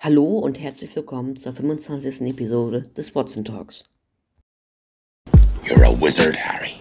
[0.00, 2.22] Hallo und herzlich willkommen zur 25.
[2.22, 3.84] Episode des Watson Talks.
[5.64, 6.76] You're a wizard, Harry.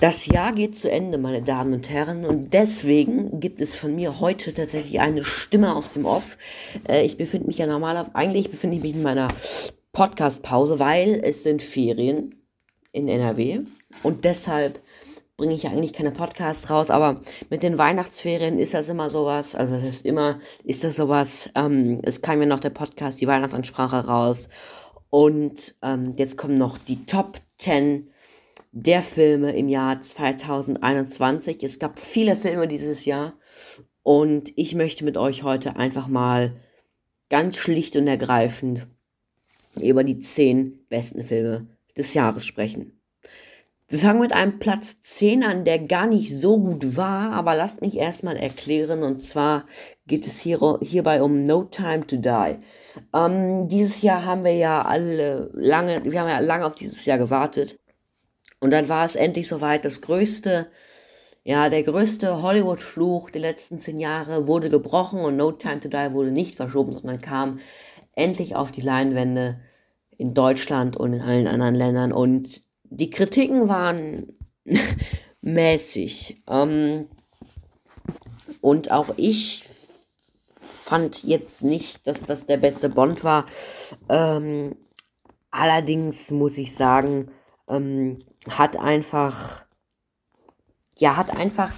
[0.00, 4.18] Das Jahr geht zu Ende, meine Damen und Herren, und deswegen gibt es von mir
[4.18, 6.38] heute tatsächlich eine Stimme aus dem Off.
[6.88, 9.28] Äh, ich befinde mich ja normalerweise, eigentlich befinde ich mich in meiner
[9.92, 12.34] Podcast-Pause, weil es sind Ferien
[12.92, 13.60] in NRW
[14.02, 14.80] und deshalb
[15.36, 17.16] bringe ich ja eigentlich keine Podcasts raus, aber
[17.50, 21.98] mit den Weihnachtsferien ist das immer sowas, also das ist immer, ist das sowas, ähm,
[22.04, 24.48] es kam ja noch der Podcast, die Weihnachtsansprache raus
[25.10, 28.10] und ähm, jetzt kommen noch die Top 10
[28.72, 31.62] der Filme im Jahr 2021.
[31.62, 33.34] Es gab viele Filme dieses Jahr
[34.02, 36.56] und ich möchte mit euch heute einfach mal
[37.28, 38.86] ganz schlicht und ergreifend
[39.80, 43.00] über die zehn besten Filme des Jahres sprechen.
[43.90, 47.80] Wir fangen mit einem Platz 10 an, der gar nicht so gut war, aber lasst
[47.80, 49.02] mich erstmal erklären.
[49.02, 49.66] Und zwar
[50.06, 52.58] geht es hier, hierbei um No Time to Die.
[53.12, 57.18] Ähm, dieses Jahr haben wir ja alle lange, wir haben ja lange auf dieses Jahr
[57.18, 57.79] gewartet.
[58.60, 59.84] Und dann war es endlich soweit.
[59.84, 60.68] Das größte,
[61.42, 66.12] ja, der größte Hollywood-Fluch der letzten zehn Jahre wurde gebrochen und No Time to Die
[66.12, 67.60] wurde nicht verschoben, sondern kam
[68.14, 69.60] endlich auf die Leinwände
[70.18, 72.12] in Deutschland und in allen anderen Ländern.
[72.12, 74.34] Und die Kritiken waren
[75.40, 76.42] mäßig.
[76.46, 77.08] Ähm,
[78.60, 79.64] und auch ich
[80.84, 83.46] fand jetzt nicht, dass das der beste Bond war.
[84.08, 84.76] Ähm,
[85.50, 87.30] allerdings muss ich sagen,
[87.68, 89.64] ähm, hat einfach,
[90.98, 91.72] ja, hat einfach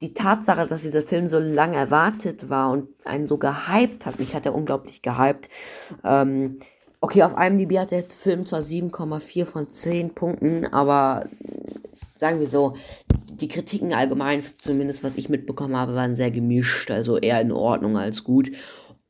[0.00, 4.34] die Tatsache, dass dieser Film so lange erwartet war und einen so gehypt hat, mich
[4.34, 5.48] hat er unglaublich gehypt.
[6.04, 6.58] Ähm,
[7.00, 11.28] okay, auf IMDb hat der Film zwar 7,4 von 10 Punkten, aber
[12.18, 12.76] sagen wir so,
[13.30, 17.96] die Kritiken allgemein, zumindest was ich mitbekommen habe, waren sehr gemischt, also eher in Ordnung
[17.96, 18.50] als gut.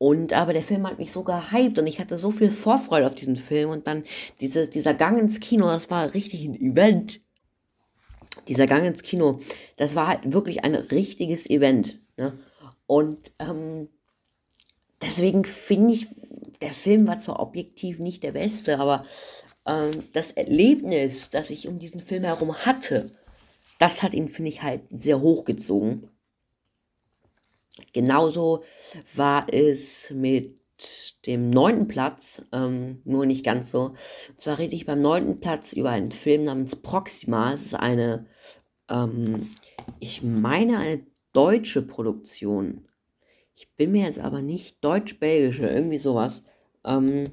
[0.05, 3.15] Und aber der Film hat mich so gehypt und ich hatte so viel Vorfreude auf
[3.15, 4.03] diesen Film und dann
[4.39, 7.21] diese, dieser Gang ins Kino, das war richtig ein Event.
[8.47, 9.39] Dieser Gang ins Kino,
[9.77, 12.01] das war halt wirklich ein richtiges Event.
[12.17, 12.37] Ne?
[12.85, 13.89] Und ähm,
[15.01, 16.07] deswegen finde ich,
[16.61, 19.07] der Film war zwar objektiv nicht der beste, aber
[19.65, 23.09] ähm, das Erlebnis, das ich um diesen Film herum hatte,
[23.79, 26.11] das hat ihn, finde ich, halt sehr hochgezogen.
[27.93, 28.63] Genauso
[29.15, 30.59] war es mit
[31.25, 33.95] dem neunten Platz, ähm, nur nicht ganz so.
[34.29, 37.53] Und zwar rede ich beim neunten Platz über einen Film namens Proxima.
[37.53, 38.25] Es ist eine,
[38.89, 39.49] ähm,
[39.99, 42.87] ich meine, eine deutsche Produktion.
[43.55, 46.43] Ich bin mir jetzt aber nicht deutsch-belgische, irgendwie sowas.
[46.83, 47.31] Ähm,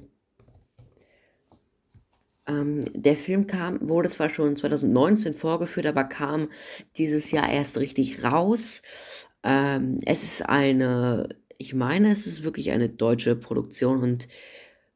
[2.47, 6.49] ähm, der Film kam, wurde zwar schon 2019 vorgeführt, aber kam
[6.97, 8.81] dieses Jahr erst richtig raus.
[9.43, 14.27] Ähm, es ist eine, ich meine, es ist wirklich eine deutsche Produktion und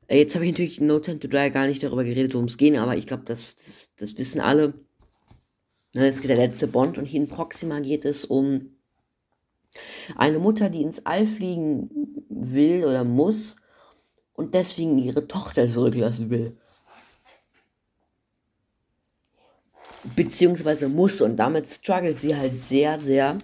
[0.07, 2.57] äh, jetzt habe ich natürlich No Time to Die gar nicht darüber geredet, worum es
[2.57, 4.73] geht, aber ich glaube, das, das, das, wissen alle.
[5.95, 8.77] Ne, es geht der letzte Bond und hier in Proxima geht es um
[10.15, 11.89] eine Mutter, die ins All fliegen
[12.29, 13.57] will oder muss
[14.33, 16.57] und deswegen ihre Tochter zurücklassen will.
[20.15, 23.37] Beziehungsweise muss und damit struggelt sie halt sehr, sehr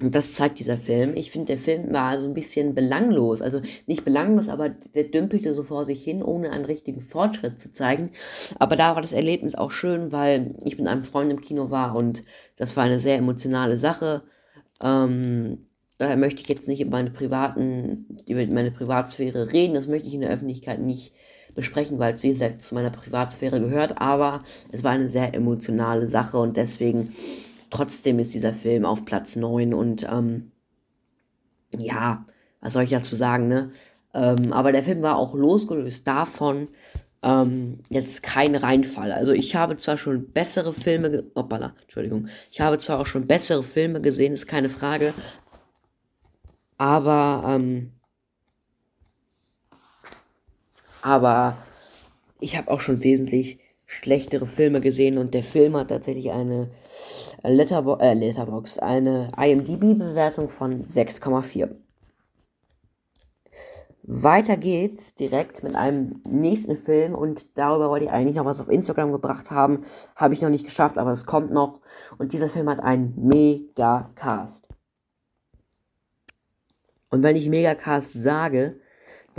[0.00, 1.14] und das zeigt dieser Film.
[1.14, 3.42] Ich finde, der Film war so ein bisschen belanglos.
[3.42, 7.72] Also nicht belanglos, aber der dümpelte so vor sich hin, ohne einen richtigen Fortschritt zu
[7.72, 8.10] zeigen.
[8.58, 11.94] Aber da war das Erlebnis auch schön, weil ich mit einem Freund im Kino war
[11.96, 12.22] und
[12.56, 14.22] das war eine sehr emotionale Sache.
[14.82, 15.66] Ähm,
[15.98, 19.74] daher möchte ich jetzt nicht über meine privaten, über meine Privatsphäre reden.
[19.74, 21.12] Das möchte ich in der Öffentlichkeit nicht
[21.54, 24.00] besprechen, weil es wie gesagt zu meiner Privatsphäre gehört.
[24.00, 27.12] Aber es war eine sehr emotionale Sache und deswegen
[27.70, 30.50] Trotzdem ist dieser Film auf Platz 9 und ähm,
[31.78, 32.26] ja,
[32.60, 33.70] was soll ich dazu sagen, ne?
[34.12, 36.68] Ähm, aber der Film war auch losgelöst davon,
[37.22, 39.12] ähm, jetzt kein Reinfall.
[39.12, 43.62] Also ich habe zwar schon bessere Filme, hoppala, Entschuldigung, ich habe zwar auch schon bessere
[43.62, 45.14] Filme gesehen, ist keine Frage,
[46.78, 47.92] aber, ähm,
[51.02, 51.58] aber
[52.40, 56.70] ich habe auch schon wesentlich schlechtere Filme gesehen und der Film hat tatsächlich eine
[57.42, 61.70] Letterbo äh, Letterbox, eine IMDb-Bewertung von 6,4.
[64.04, 68.68] Weiter geht's direkt mit einem nächsten Film und darüber wollte ich eigentlich noch was auf
[68.68, 69.80] Instagram gebracht haben.
[70.14, 71.80] Habe ich noch nicht geschafft, aber es kommt noch.
[72.16, 74.68] Und dieser Film hat einen mega Cast.
[77.08, 78.79] Und wenn ich Megacast sage,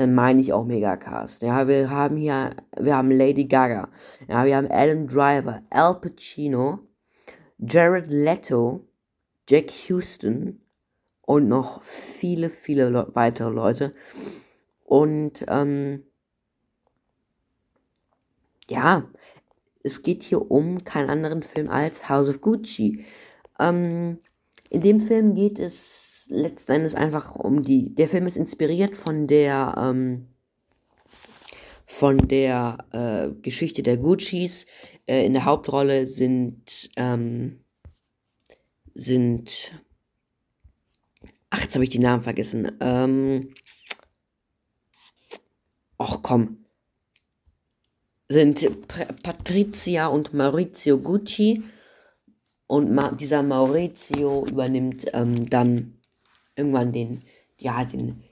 [0.01, 1.43] dann meine ich auch Megacast.
[1.43, 3.89] Ja, wir haben hier, wir haben Lady Gaga,
[4.27, 6.79] ja, wir haben Alan Driver, Al Pacino,
[7.59, 8.87] Jared Leto,
[9.47, 10.59] Jack Houston
[11.21, 13.93] und noch viele, viele Le weitere Leute.
[14.83, 16.03] Und ähm,
[18.67, 19.07] ja,
[19.83, 23.05] es geht hier um keinen anderen Film als House of Gucci.
[23.59, 24.17] Ähm,
[24.71, 27.93] in dem Film geht es letzten Endes einfach um die.
[27.93, 30.27] Der Film ist inspiriert von der ähm,
[31.85, 34.65] von der äh, Geschichte der Guccis.
[35.05, 37.59] Äh, in der Hauptrolle sind ähm,
[38.93, 39.73] sind
[41.49, 42.71] ach jetzt habe ich die Namen vergessen.
[42.79, 43.53] Ähm,
[45.97, 46.65] ach komm,
[48.29, 48.65] sind
[49.21, 51.63] Patrizia und Maurizio Gucci.
[52.67, 56.00] Und Ma dieser Maurizio übernimmt ähm, dann
[56.55, 57.23] irgendwann den,
[57.59, 58.23] ja, den,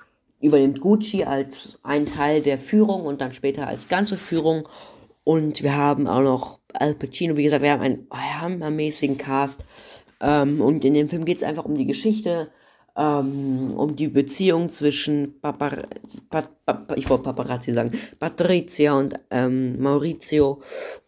[0.41, 4.67] übernimmt Gucci als ein Teil der Führung und dann später als ganze Führung.
[5.23, 9.65] Und wir haben auch noch Al Pacino, wie gesagt, wir haben einen hammermäßigen Cast.
[10.21, 12.49] Ähm, und in dem Film geht es einfach um die Geschichte
[12.99, 15.83] ähm, um die Beziehung zwischen Papa,
[16.29, 20.61] pa, pa, ich wollte Paparazzi sagen, Patrizia und ähm, Maurizio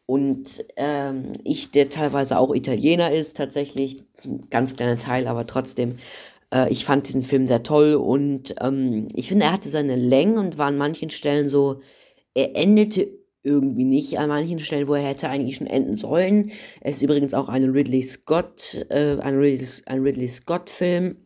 [0.06, 5.98] und ähm, ich, der teilweise auch Italiener ist, tatsächlich, ein ganz kleiner Teil, aber trotzdem,
[6.54, 10.38] äh, ich fand diesen Film sehr toll und ähm, ich finde, er hatte seine Längen
[10.38, 11.82] und war an manchen Stellen so,
[12.34, 13.10] er endete
[13.44, 16.52] irgendwie nicht an manchen Stellen, wo er hätte eigentlich schon enden sollen.
[16.80, 21.18] Es ist übrigens auch ein Ridley Scott, äh, ein, Ridley, ein Ridley Scott-Film.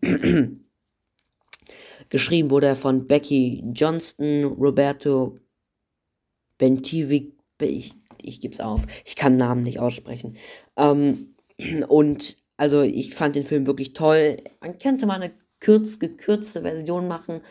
[2.09, 5.39] Geschrieben wurde er von Becky Johnston, Roberto
[6.57, 10.37] Bentivic, ich, ich gebe es auf, ich kann Namen nicht aussprechen.
[10.77, 11.35] Ähm,
[11.87, 14.37] und also ich fand den Film wirklich toll.
[14.61, 17.41] Man könnte mal eine kürz, gekürzte Version machen.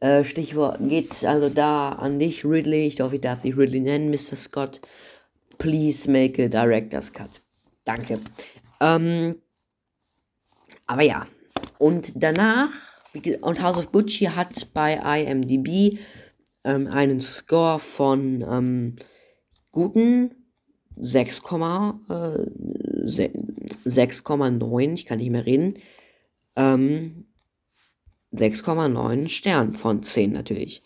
[0.00, 2.86] Äh, Stichwort geht also da an dich, Ridley.
[2.86, 4.36] Ich hoffe, ich darf dich Ridley nennen, Mr.
[4.36, 4.80] Scott.
[5.58, 7.42] Please make a director's cut.
[7.84, 8.18] Danke.
[8.80, 9.36] Ähm,
[10.86, 11.26] aber ja.
[11.78, 12.70] Und danach,
[13.42, 15.98] und House of Gucci hat bei IMDb
[16.64, 18.96] ähm, einen Score von ähm,
[19.72, 20.34] guten
[20.98, 22.10] 6,9.
[22.10, 22.69] Äh,
[24.94, 25.74] ich kann nicht mehr reden.
[26.56, 27.26] Ähm,
[28.32, 30.82] 6,9 Stern von 10 natürlich.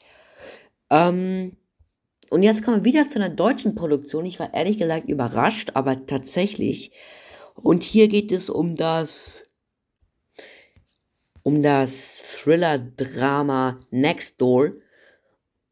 [0.91, 1.57] Ähm,
[2.31, 4.25] und jetzt kommen wir wieder zu einer deutschen Produktion.
[4.25, 6.93] Ich war ehrlich gesagt überrascht, aber tatsächlich.
[7.55, 9.45] Und hier geht es um das
[11.45, 14.73] um das Thriller-Drama Next Door.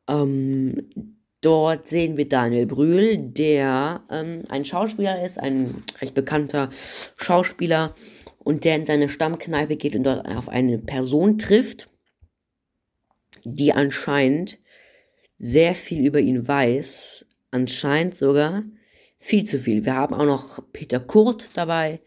[0.06, 6.71] Ähm, dort sehen wir Daniel Brühl, der ähm, ein Schauspieler ist, ein recht bekannter
[7.19, 7.94] Schauspieler,
[8.44, 11.89] und der in seine Stammkneipe geht und dort auf eine Person trifft,
[13.44, 14.59] die anscheinend
[15.39, 18.62] sehr viel über ihn weiß, anscheinend sogar
[19.19, 19.85] viel zu viel.
[19.85, 22.00] Wir haben auch noch Peter Kurt dabei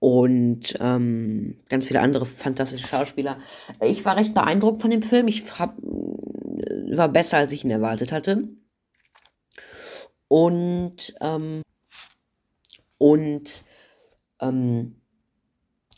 [0.00, 3.38] und ähm, ganz viele andere fantastische Schauspieler.
[3.80, 5.26] Ich war recht beeindruckt von dem Film.
[5.28, 5.76] Ich hab,
[6.90, 8.48] war besser, als ich ihn erwartet hatte.
[10.28, 11.62] Und ähm,
[12.98, 13.64] und
[14.40, 14.96] ähm,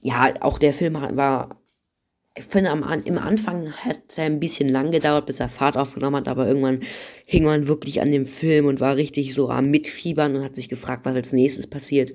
[0.02, 1.60] ja, auch der Film war,
[2.36, 6.16] ich finde, am, im Anfang hat er ein bisschen lang gedauert, bis er Fahrt aufgenommen
[6.16, 6.80] hat, aber irgendwann
[7.24, 10.68] hing man wirklich an dem Film und war richtig so am Mitfiebern und hat sich
[10.68, 12.12] gefragt, was als nächstes passiert.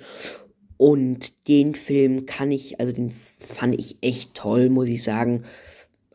[0.77, 5.44] Und den Film kann ich, also den fand ich echt toll, muss ich sagen.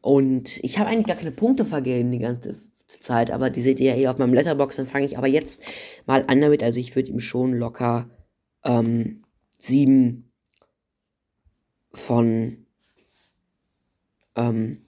[0.02, 3.90] Und ich habe eigentlich gar keine Punkte vergeben die ganze Zeit, aber die seht ihr
[3.90, 4.76] ja hier auf meinem Letterbox.
[4.76, 5.62] Dann fange ich aber jetzt
[6.06, 6.62] mal an damit.
[6.62, 8.08] Also ich würde ihm schon locker
[8.64, 9.22] ähm,
[9.58, 10.32] sieben
[11.92, 12.66] von,
[14.36, 14.82] ähm,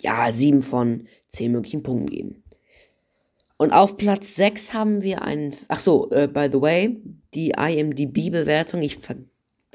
[0.00, 2.42] ja, sieben von zehn möglichen Punkten geben.
[3.56, 6.96] Und auf Platz 6 haben wir einen, ach so, äh, by the way,
[7.34, 9.26] die IMDb-Bewertung, ich habe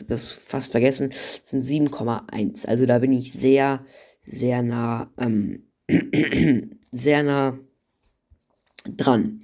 [0.08, 1.14] das fast vergessen,
[1.44, 2.66] sind 7,1.
[2.66, 3.86] Also da bin ich sehr,
[4.26, 5.64] sehr nah, ähm,
[6.92, 7.58] sehr nah
[8.98, 9.40] dran.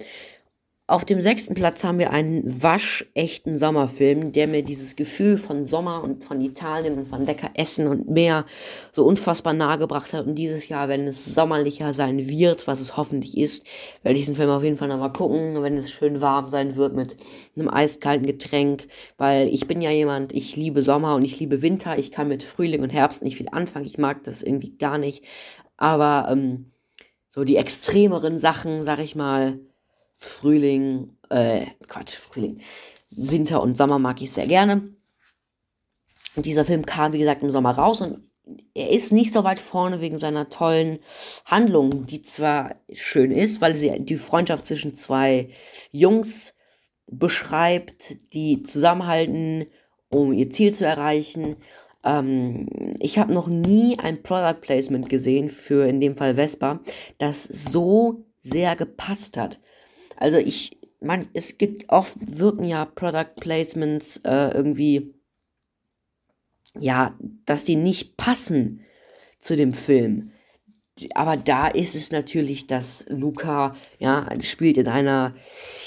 [0.92, 6.04] Auf dem sechsten Platz haben wir einen waschechten Sommerfilm, der mir dieses Gefühl von Sommer
[6.04, 8.44] und von Italien und von lecker Essen und Meer
[8.92, 10.26] so unfassbar nahe gebracht hat.
[10.26, 13.64] Und dieses Jahr, wenn es sommerlicher sein wird, was es hoffentlich ist,
[14.02, 16.94] werde ich diesen Film auf jeden Fall nochmal gucken, wenn es schön warm sein wird
[16.94, 17.16] mit
[17.56, 21.96] einem eiskalten Getränk, weil ich bin ja jemand, ich liebe Sommer und ich liebe Winter.
[21.98, 23.86] Ich kann mit Frühling und Herbst nicht viel anfangen.
[23.86, 25.24] Ich mag das irgendwie gar nicht.
[25.78, 26.70] Aber ähm,
[27.30, 29.58] so die extremeren Sachen, sag ich mal,
[30.22, 32.60] Frühling, äh, Quatsch, Frühling,
[33.10, 34.94] Winter und Sommer mag ich sehr gerne.
[36.34, 38.22] Und dieser Film kam, wie gesagt, im Sommer raus und
[38.74, 40.98] er ist nicht so weit vorne wegen seiner tollen
[41.44, 45.50] Handlung, die zwar schön ist, weil sie die Freundschaft zwischen zwei
[45.90, 46.54] Jungs
[47.06, 49.66] beschreibt, die zusammenhalten,
[50.08, 51.56] um ihr Ziel zu erreichen.
[52.04, 56.80] Ähm, ich habe noch nie ein Product Placement gesehen für in dem Fall Vespa,
[57.18, 59.60] das so sehr gepasst hat.
[60.22, 65.14] Also ich, man, es gibt oft wirken ja Product Placements äh, irgendwie
[66.78, 68.80] ja, dass die nicht passen
[69.40, 70.30] zu dem Film.
[71.14, 75.34] Aber da ist es natürlich, dass Luca, ja, spielt in einer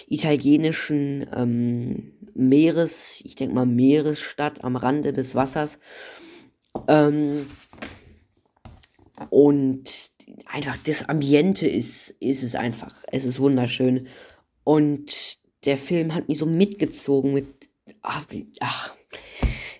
[0.07, 5.79] italienischen ähm, Meeres, ich denke mal Meeresstadt am Rande des Wassers.
[6.87, 7.47] Ähm,
[9.29, 10.11] und
[10.51, 13.03] einfach das Ambiente ist, ist es einfach.
[13.11, 14.07] Es ist wunderschön.
[14.63, 17.47] Und der Film hat mich so mitgezogen mit,
[18.01, 18.25] ach,
[18.59, 18.95] ach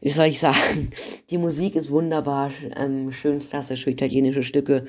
[0.02, 0.92] wie soll ich sagen,
[1.32, 4.86] die Musik ist wunderbar, ähm, schön klassische italienische Stücke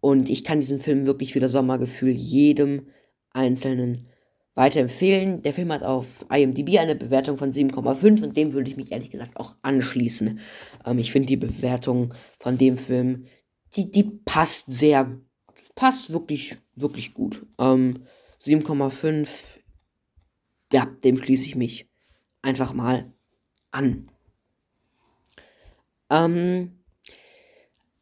[0.00, 2.86] und ich kann diesen Film wirklich für das Sommergefühl jedem
[3.30, 4.08] Einzelnen
[4.54, 5.42] weiterempfehlen.
[5.42, 9.10] Der Film hat auf IMDb eine Bewertung von 7,5 und dem würde ich mich ehrlich
[9.10, 10.38] gesagt auch anschließen.
[10.86, 13.24] Ähm, ich finde die Bewertung von dem Film,
[13.76, 15.18] die, die passt sehr,
[15.74, 17.44] passt wirklich, wirklich gut.
[17.58, 18.04] Ähm,
[18.40, 19.28] 7,5,
[20.72, 21.88] ja, dem schließe ich mich
[22.42, 23.12] einfach mal
[23.70, 24.10] an.
[26.10, 26.78] Ähm,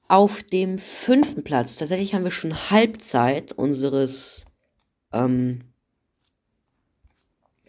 [0.09, 4.45] auf dem fünften Platz, tatsächlich haben wir schon Halbzeit unseres,
[5.12, 5.61] ähm,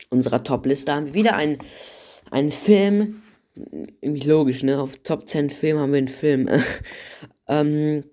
[0.10, 1.58] unserer Top-Liste, haben wir wieder einen,
[2.32, 3.22] einen Film,
[3.56, 4.82] irgendwie logisch, ne?
[4.82, 6.50] Auf Top 10 Film haben wir einen Film.
[7.54, 8.04] ähm,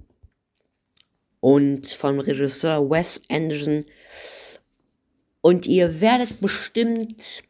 [1.40, 3.84] und vom Regisseur Wes Anderson.
[5.40, 7.42] Und ihr werdet bestimmt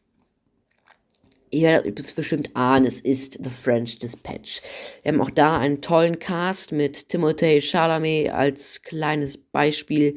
[1.53, 4.63] Ihr werdet es bestimmt ahnen, es ist The French Dispatch.
[5.03, 10.17] Wir haben auch da einen tollen Cast mit Timothée Chalamet als kleines Beispiel,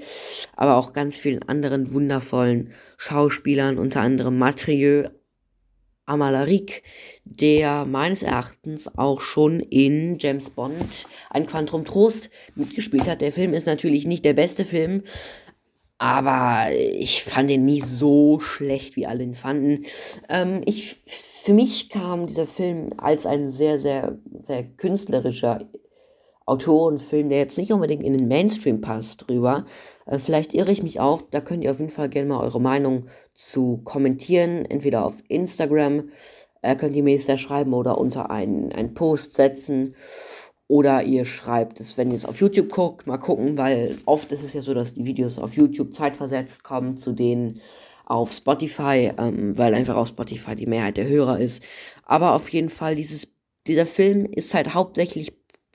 [0.56, 5.10] aber auch ganz vielen anderen wundervollen Schauspielern, unter anderem Matrieux
[6.06, 6.84] Amalaric,
[7.24, 13.22] der meines Erachtens auch schon in James Bond ein Quantum Trost mitgespielt hat.
[13.22, 15.04] Der Film ist natürlich nicht der beste Film,
[15.98, 19.86] aber ich fand ihn nie so schlecht, wie alle ihn fanden.
[20.28, 25.70] Ähm, ich, für mich kam dieser Film als ein sehr, sehr, sehr künstlerischer
[26.46, 29.66] Autorenfilm, der jetzt nicht unbedingt in den Mainstream passt, drüber.
[30.06, 31.22] Äh, vielleicht irre ich mich auch.
[31.22, 34.66] Da könnt ihr auf jeden Fall gerne mal eure Meinung zu kommentieren.
[34.66, 36.10] Entweder auf Instagram
[36.62, 39.96] äh, könnt ihr mir das da schreiben oder unter einen, einen Post setzen.
[40.68, 44.44] Oder ihr schreibt es, wenn ihr es auf YouTube guckt, mal gucken, weil oft ist
[44.44, 47.62] es ja so, dass die Videos auf YouTube zeitversetzt kommen zu denen
[48.06, 51.64] auf Spotify, ähm, weil einfach auf Spotify die Mehrheit der Hörer ist.
[52.06, 53.28] Aber auf jeden Fall, dieses,
[53.68, 55.34] dieser Film ist halt hauptsächlich,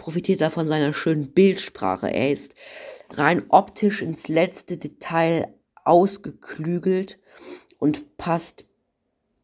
[0.08, 2.10] profitiert er von seiner schönen Bildsprache.
[2.10, 2.54] Er ist
[3.10, 5.52] rein optisch ins letzte Detail
[5.84, 7.18] ausgeklügelt
[7.78, 8.64] und passt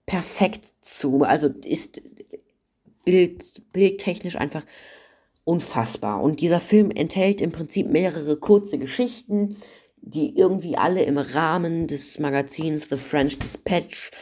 [0.06, 1.22] perfekt zu.
[1.22, 2.00] Also ist
[3.04, 3.44] bild,
[3.74, 4.64] bildtechnisch einfach
[5.44, 6.22] unfassbar.
[6.22, 9.58] Und dieser Film enthält im Prinzip mehrere kurze Geschichten,
[10.00, 14.12] die irgendwie alle im Rahmen des Magazins The French Dispatch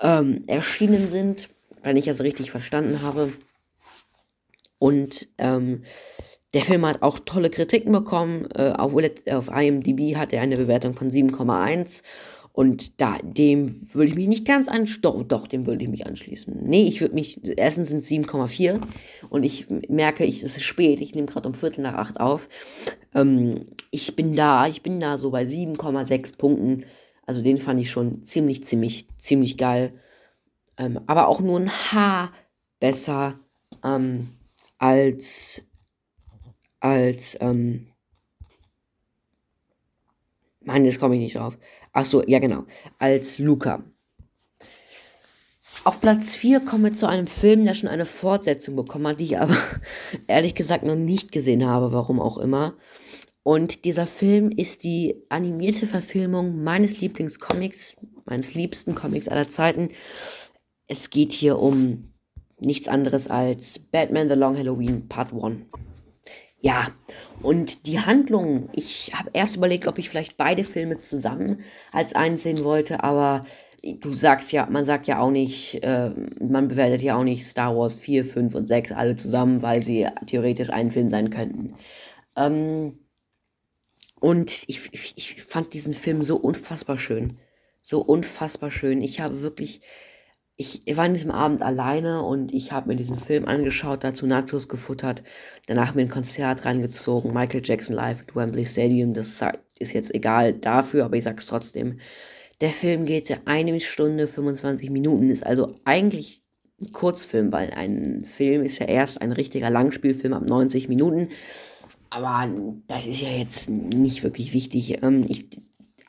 [0.00, 1.50] ähm, erschienen sind,
[1.82, 3.30] wenn ich das richtig verstanden habe.
[4.78, 5.82] Und ähm,
[6.54, 8.48] der Film hat auch tolle Kritiken bekommen.
[8.54, 8.92] Äh, auf,
[9.30, 12.02] auf IMDb hat er eine Bewertung von 7,1
[12.56, 15.02] und da, dem würde ich mich nicht ganz anschließen.
[15.02, 16.62] Doch, doch, dem würde ich mich anschließen.
[16.62, 17.38] Nee, ich würde mich.
[17.58, 18.80] Erstens sind es 7,4
[19.28, 21.02] und ich merke, ich, es ist spät.
[21.02, 22.48] Ich nehme gerade um Viertel nach acht auf.
[23.14, 26.86] Ähm, ich bin da, ich bin da so bei 7,6 Punkten.
[27.26, 29.92] Also den fand ich schon ziemlich, ziemlich, ziemlich geil.
[30.78, 32.32] Ähm, aber auch nur ein Haar
[32.80, 33.38] besser
[33.84, 34.30] ähm,
[34.78, 35.62] als
[36.80, 37.88] als ähm,
[40.60, 41.56] Mann, jetzt komme ich nicht drauf.
[41.92, 42.64] Ach so, ja genau.
[42.98, 43.84] Als Luca.
[45.84, 49.24] Auf Platz 4 kommen wir zu einem Film, der schon eine Fortsetzung bekommen hat, die
[49.24, 49.56] ich aber
[50.26, 52.74] ehrlich gesagt noch nicht gesehen habe, warum auch immer.
[53.44, 59.90] Und dieser Film ist die animierte Verfilmung meines Lieblingscomics, meines liebsten Comics aller Zeiten.
[60.88, 62.12] Es geht hier um
[62.60, 65.56] nichts anderes als Batman The Long Halloween Part 1.
[66.60, 66.88] Ja,
[67.42, 71.60] und die Handlung, ich habe erst überlegt, ob ich vielleicht beide Filme zusammen
[71.92, 73.44] als einen sehen wollte, aber
[73.82, 76.10] du sagst ja, man sagt ja auch nicht, äh,
[76.40, 80.08] man bewertet ja auch nicht Star Wars 4, 5 und 6 alle zusammen, weil sie
[80.26, 81.74] theoretisch ein Film sein könnten.
[82.36, 82.98] Ähm,
[84.20, 87.38] und ich, ich, ich fand diesen Film so unfassbar schön.
[87.80, 89.02] So unfassbar schön.
[89.02, 89.82] Ich habe wirklich
[90.56, 94.68] ich war an diesem Abend alleine und ich habe mir diesen Film angeschaut, dazu Nachos
[94.68, 95.22] gefuttert,
[95.66, 99.42] danach mir ein Konzert reingezogen, Michael Jackson live at Wembley Stadium, das
[99.78, 101.98] ist jetzt egal dafür, aber ich sag's trotzdem.
[102.62, 106.42] Der Film geht eine Stunde 25 Minuten, ist also eigentlich
[106.80, 111.28] ein Kurzfilm, weil ein Film ist ja erst ein richtiger Langspielfilm ab 90 Minuten.
[112.08, 112.48] Aber
[112.86, 115.02] das ist ja jetzt nicht wirklich wichtig.
[115.02, 115.48] Ähm, ich,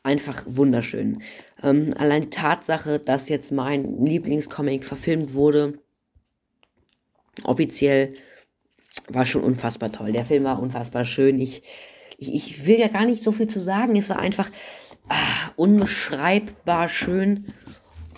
[0.02, 1.22] einfach wunderschön.
[1.62, 5.78] Ähm, allein die Tatsache, dass jetzt mein Lieblingscomic verfilmt wurde,
[7.44, 8.14] offiziell,
[9.08, 10.12] war schon unfassbar toll.
[10.12, 11.40] Der Film war unfassbar schön.
[11.40, 11.62] Ich,
[12.18, 13.96] ich, ich will ja gar nicht so viel zu sagen.
[13.96, 14.50] Es war einfach
[15.08, 17.46] ah, unbeschreibbar schön.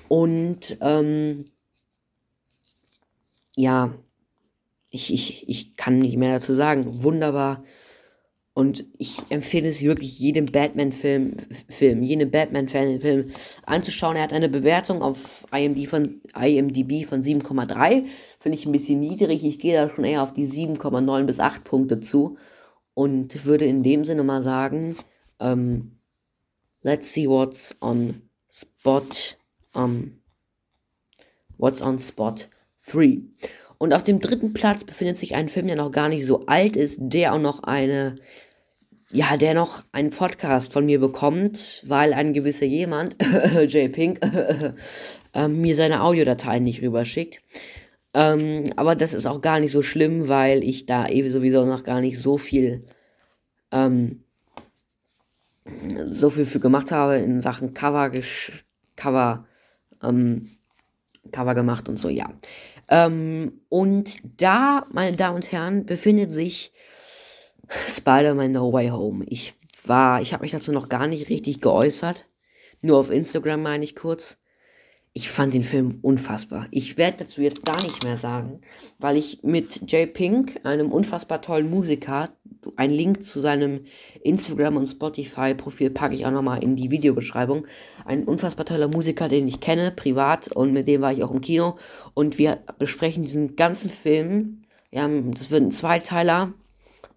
[0.08, 1.46] Und ähm,
[3.56, 3.94] ja,
[4.90, 7.02] ich, ich, ich kann nicht mehr dazu sagen.
[7.02, 7.62] Wunderbar.
[8.52, 11.36] Und ich empfehle es wirklich jedem Batman-Film,
[11.68, 13.30] Film, jedem Batman-Fan-Film
[13.64, 14.16] anzuschauen.
[14.16, 18.04] Er hat eine Bewertung auf IMDb von, IMDb von 7,3.
[18.40, 19.44] Finde ich ein bisschen niedrig.
[19.44, 22.36] Ich gehe da schon eher auf die 7,9 bis 8 Punkte zu.
[22.94, 24.96] Und würde in dem Sinne mal sagen,
[25.38, 25.92] ähm,
[26.82, 29.36] let's see what's on spot,
[29.74, 30.18] um,
[31.56, 32.48] what's on spot
[32.86, 33.22] 3.
[33.82, 36.76] Und auf dem dritten Platz befindet sich ein Film, der noch gar nicht so alt
[36.76, 38.14] ist, der auch noch eine,
[39.10, 43.16] ja, der noch einen Podcast von mir bekommt, weil ein gewisser jemand,
[43.68, 43.90] J.
[43.90, 44.20] Pink,
[45.32, 47.40] äh, mir seine Audiodateien nicht rüberschickt.
[48.12, 51.82] Ähm, aber das ist auch gar nicht so schlimm, weil ich da eben sowieso noch
[51.82, 52.84] gar nicht so viel,
[53.72, 54.24] ähm,
[56.06, 58.12] so viel für gemacht habe in Sachen Cover,
[58.94, 59.46] Cover,
[60.02, 60.50] ähm,
[61.32, 62.28] Cover gemacht und so, ja.
[62.90, 66.72] Ähm, und da, meine Damen und Herren, befindet sich
[67.68, 69.24] Spider-Man No Way Home.
[69.28, 69.54] Ich
[69.84, 72.26] war, ich habe mich dazu noch gar nicht richtig geäußert.
[72.82, 74.38] Nur auf Instagram meine ich kurz
[75.12, 76.68] ich fand den Film unfassbar.
[76.70, 78.60] Ich werde dazu jetzt gar nicht mehr sagen,
[78.98, 82.30] weil ich mit Jay Pink, einem unfassbar tollen Musiker,
[82.76, 83.86] einen Link zu seinem
[84.22, 87.66] Instagram und Spotify Profil packe ich auch nochmal in die Videobeschreibung.
[88.04, 91.40] Ein unfassbar toller Musiker, den ich kenne, privat und mit dem war ich auch im
[91.40, 91.76] Kino
[92.14, 94.62] und wir besprechen diesen ganzen Film.
[94.92, 96.52] Ja, das wird ein Zweiteiler.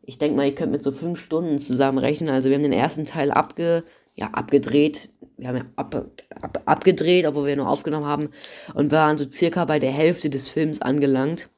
[0.02, 2.30] Ich denke mal, ihr könnt mit so fünf Stunden zusammenrechnen.
[2.30, 3.84] Also wir haben den ersten Teil abge,
[4.16, 5.12] ja, abgedreht,
[5.44, 6.06] wir haben ja ab,
[6.42, 8.30] ab, abgedreht, obwohl wir nur aufgenommen haben
[8.74, 11.50] und waren so circa bei der Hälfte des Films angelangt.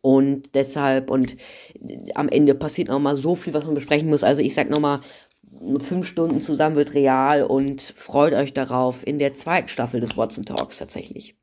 [0.00, 1.36] Und deshalb, und
[2.14, 4.22] am Ende passiert noch mal so viel, was man besprechen muss.
[4.22, 5.00] Also ich sag noch mal,
[5.78, 10.44] fünf Stunden zusammen wird real und freut euch darauf in der zweiten Staffel des Watson
[10.44, 11.36] Talks tatsächlich.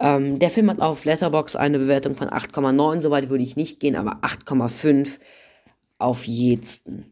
[0.00, 3.96] Ähm, der Film hat auf Letterbox eine Bewertung von 8,9, soweit würde ich nicht gehen,
[3.96, 5.18] aber 8,5
[5.98, 7.11] auf jeden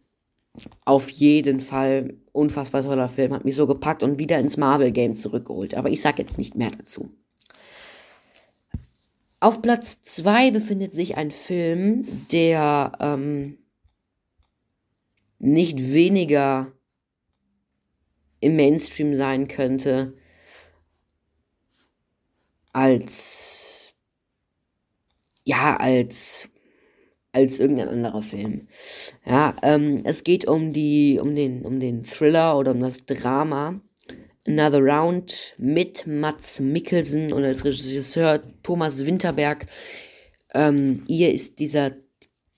[0.85, 5.75] auf jeden Fall unfassbar toller Film, hat mich so gepackt und wieder ins Marvel-Game zurückgeholt.
[5.75, 7.11] Aber ich sage jetzt nicht mehr dazu.
[9.41, 13.59] Auf Platz 2 befindet sich ein Film, der ähm,
[15.39, 16.73] nicht weniger
[18.41, 20.15] im Mainstream sein könnte
[22.73, 23.93] als
[25.45, 26.49] ja als
[27.33, 28.69] als irgendein anderer Film.
[29.25, 33.81] Ja, ähm, es geht um die, um den, um den Thriller oder um das Drama
[34.47, 39.67] Another Round mit Mats Mikkelsen und als Regisseur Thomas Winterberg.
[40.55, 41.93] Ähm, ihr ist dieser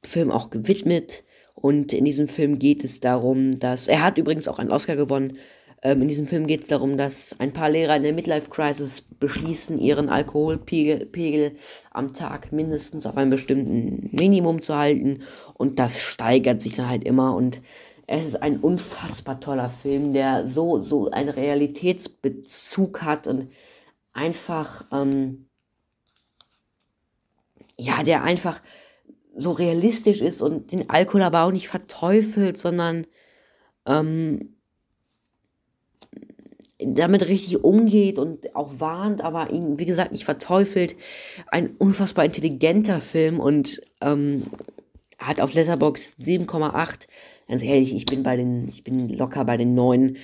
[0.02, 4.58] Film auch gewidmet und in diesem Film geht es darum, dass er hat übrigens auch
[4.58, 5.38] einen Oscar gewonnen
[5.82, 9.80] ähm, in diesem Film geht es darum, dass ein paar Lehrer in der Midlife-Crisis beschließen,
[9.80, 11.56] ihren Alkoholpegel
[11.90, 15.24] am Tag mindestens auf einem bestimmten Minimum zu halten.
[15.54, 17.34] Und das steigert sich dann halt immer.
[17.34, 17.60] Und
[18.06, 23.50] es ist ein unfassbar toller Film, der so, so einen Realitätsbezug hat und
[24.12, 25.48] einfach, ähm,
[27.76, 28.60] ja, der einfach
[29.34, 33.06] so realistisch ist und den Alkohol aber auch nicht verteufelt, sondern
[33.86, 34.56] ähm,
[36.86, 40.96] damit richtig umgeht und auch warnt, aber ihn, wie gesagt, nicht verteufelt.
[41.48, 44.42] Ein unfassbar intelligenter Film und ähm,
[45.18, 47.06] hat auf Letterbox 7,8.
[47.48, 50.16] Ganz ehrlich, ich bin bei den, ich bin locker bei den 9,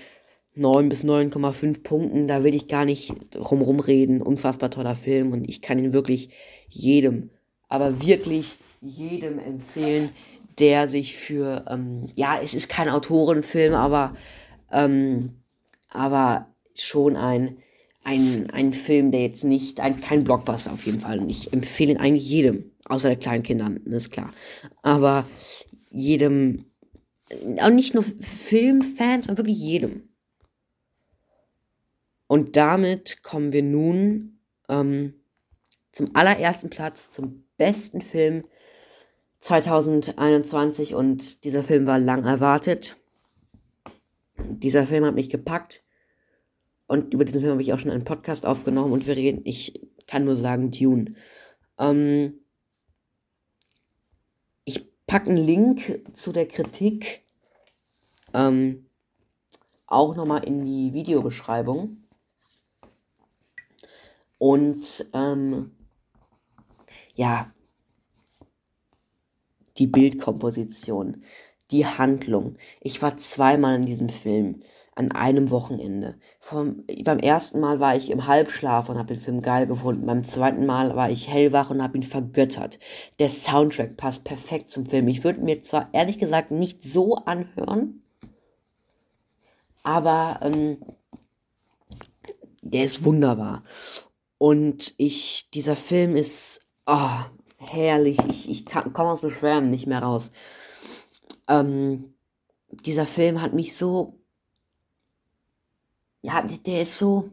[0.55, 2.27] 9 bis 9,5 Punkten.
[2.27, 4.23] Da will ich gar nicht rumrum reden.
[4.23, 6.31] Unfassbar toller Film und ich kann ihn wirklich
[6.69, 7.31] jedem,
[7.69, 10.11] aber wirklich jedem empfehlen,
[10.59, 14.15] der sich für, ähm, ja, es ist kein Autorenfilm, aber
[14.73, 15.38] ähm,
[15.89, 17.59] aber schon ein,
[18.05, 21.19] ein, ein Film, der jetzt nicht, ein, kein Blockbuster auf jeden Fall.
[21.19, 24.33] Und ich empfehle ihn eigentlich jedem, außer der kleinen Kindern, ist klar.
[24.83, 25.27] Aber
[25.91, 26.67] jedem,
[27.61, 30.09] auch nicht nur Filmfans, sondern wirklich jedem.
[32.27, 35.15] Und damit kommen wir nun ähm,
[35.93, 38.45] zum allerersten Platz, zum besten Film
[39.41, 42.98] 2021 und dieser Film war lang erwartet.
[44.39, 45.83] Dieser Film hat mich gepackt
[46.87, 49.89] und über diesen Film habe ich auch schon einen Podcast aufgenommen und wir reden, ich
[50.07, 51.15] kann nur sagen, Dune.
[51.79, 52.41] Ähm,
[54.65, 57.23] ich packe einen Link zu der Kritik
[58.35, 58.87] ähm,
[59.87, 62.05] auch nochmal in die Videobeschreibung.
[64.39, 65.73] Und ähm,
[67.15, 67.53] ja,
[69.79, 71.23] die Bildkomposition,
[71.71, 72.57] die Handlung.
[72.81, 74.63] Ich war zweimal in diesem Film
[74.95, 76.17] an einem Wochenende.
[76.41, 80.07] Vom, beim ersten Mal war ich im Halbschlaf und habe den Film geil gefunden.
[80.07, 82.81] Beim zweiten Mal war ich hellwach und habe ihn vergöttert.
[83.21, 85.07] Der Soundtrack passt perfekt zum Film.
[85.07, 88.03] Ich würde mir zwar ehrlich gesagt nicht so anhören,
[89.85, 90.79] aber ähm,
[92.63, 93.63] der ist wunderbar.
[94.37, 97.21] Und ich, dieser Film ist oh,
[97.57, 98.19] herrlich.
[98.29, 100.33] Ich, ich komme aus dem Schwärmen nicht mehr raus.
[101.49, 102.15] Ähm,
[102.71, 104.21] dieser Film hat mich so.
[106.23, 107.31] Ja, der ist so.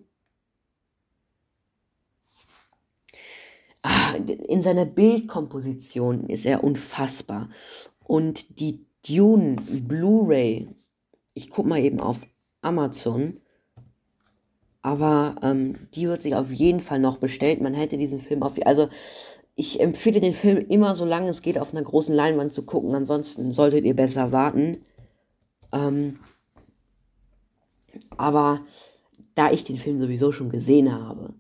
[3.82, 7.49] Ah, in seiner Bildkomposition ist er unfassbar.
[8.04, 10.69] Und die Dune Blu-ray,
[11.34, 12.21] ich guck mal eben auf
[12.62, 13.41] Amazon,
[14.82, 17.62] aber ähm, die wird sich auf jeden Fall noch bestellt.
[17.62, 18.54] Man hätte diesen Film auf.
[18.65, 18.89] Also,
[19.56, 22.94] ich empfehle den Film immer, solange es geht, auf einer großen Leinwand zu gucken.
[22.94, 24.80] Ansonsten solltet ihr besser warten.
[25.72, 26.20] Ähm,
[28.18, 28.62] aber
[29.34, 31.34] da ich den Film sowieso schon gesehen habe,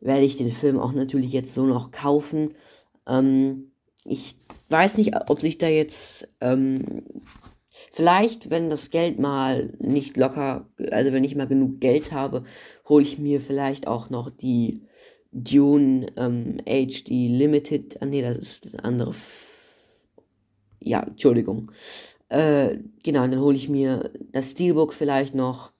[0.00, 2.54] werde ich den Film auch natürlich jetzt so noch kaufen.
[3.06, 3.72] Ähm,
[4.04, 4.36] ich
[4.70, 7.04] weiß nicht, ob sich da jetzt ähm,
[7.92, 12.44] Vielleicht, wenn das Geld mal nicht locker, also wenn ich mal genug Geld habe,
[12.88, 14.82] hole ich mir vielleicht auch noch die
[15.32, 18.00] Dune ähm, HD Limited.
[18.02, 19.14] Ah nee, das ist das andere.
[20.80, 21.70] Ja, Entschuldigung.
[22.28, 25.72] Äh, genau, dann hole ich mir das Steelbook vielleicht noch,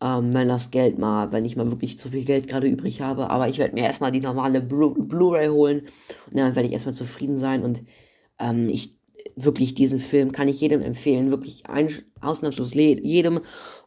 [0.00, 3.30] ähm, wenn das Geld mal, wenn ich mal wirklich zu viel Geld gerade übrig habe.
[3.30, 5.82] Aber ich werde mir erstmal die normale Blu-ray holen
[6.30, 7.82] und dann werde ich erstmal zufrieden sein und
[8.38, 8.96] ähm, ich
[9.36, 13.40] wirklich diesen Film kann ich jedem empfehlen, wirklich ein, ausnahmslos jedem.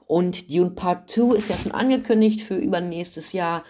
[0.08, 3.64] Und Dune Part 2 ist ja schon angekündigt für übernächstes Jahr.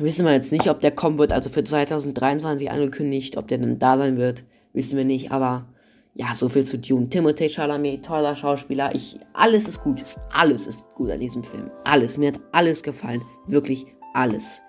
[0.00, 3.78] Wissen wir jetzt nicht, ob der kommen wird, also für 2023 angekündigt, ob der dann
[3.78, 5.66] da sein wird, wissen wir nicht, aber
[6.14, 7.06] ja, so viel zu Dune.
[7.08, 8.94] Timothée Chalamet, toller Schauspieler.
[8.94, 10.02] Ich, alles ist gut.
[10.32, 11.70] Alles ist gut an diesem Film.
[11.84, 12.16] Alles.
[12.16, 13.22] Mir hat alles gefallen.
[13.46, 14.60] Wirklich alles.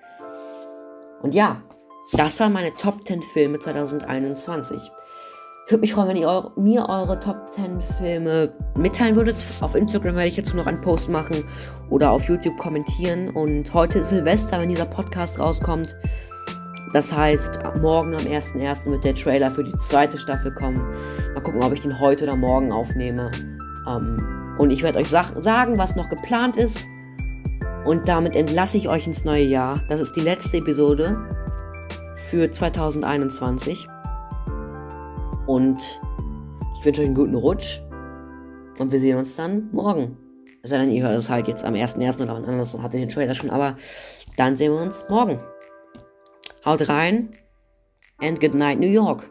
[1.21, 1.63] Und ja,
[2.13, 4.79] das waren meine Top 10 Filme 2021.
[5.71, 9.37] Ich würde mich freuen, wenn ihr eure, mir eure Top 10 Filme mitteilen würdet.
[9.61, 11.45] Auf Instagram werde ich jetzt noch einen Post machen
[11.89, 13.29] oder auf YouTube kommentieren.
[13.29, 15.95] Und heute ist Silvester, wenn dieser Podcast rauskommt.
[16.91, 18.91] Das heißt, morgen am 1.1.
[18.91, 20.85] wird der Trailer für die zweite Staffel kommen.
[21.35, 23.31] Mal gucken, ob ich den heute oder morgen aufnehme.
[23.87, 26.85] Ähm, und ich werde euch sagen, was noch geplant ist.
[27.85, 29.81] Und damit entlasse ich euch ins neue Jahr.
[29.87, 31.17] Das ist die letzte Episode
[32.29, 33.87] für 2021.
[35.47, 36.01] Und
[36.75, 37.81] ich wünsche euch einen guten Rutsch.
[38.79, 40.17] Und wir sehen uns dann morgen.
[40.63, 42.21] Es sei denn, ihr hört es halt jetzt am 1.1.
[42.21, 43.49] oder wann anders habt den Trailer schon.
[43.49, 43.77] Aber
[44.37, 45.39] dann sehen wir uns morgen.
[46.65, 47.31] Haut rein
[48.21, 49.29] and good night, New York.